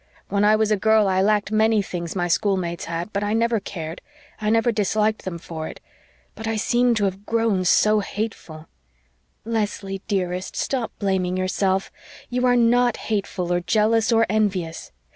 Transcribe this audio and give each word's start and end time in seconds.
When 0.29 0.43
I 0.43 0.55
was 0.55 0.71
a 0.71 0.77
girl 0.77 1.07
I 1.07 1.21
lacked 1.21 1.51
many 1.51 1.83
things 1.83 2.15
my 2.15 2.27
schoolmates 2.27 2.85
had, 2.85 3.13
but 3.13 3.23
I 3.23 3.33
never 3.33 3.59
cared 3.59 4.01
I 4.39 4.49
never 4.49 4.71
disliked 4.71 5.25
them 5.25 5.37
for 5.37 5.67
it. 5.67 5.79
But 6.33 6.47
I 6.47 6.55
seem 6.55 6.95
to 6.95 7.05
have 7.05 7.27
grown 7.27 7.65
so 7.65 7.99
hateful" 7.99 8.65
"Leslie, 9.45 10.01
dearest, 10.07 10.55
stop 10.55 10.91
blaming 10.97 11.37
yourself. 11.37 11.91
You 12.31 12.47
are 12.47 12.55
NOT 12.55 12.97
hateful 12.97 13.53
or 13.53 13.59
jealous 13.59 14.11
or 14.11 14.25
envious. 14.27 14.91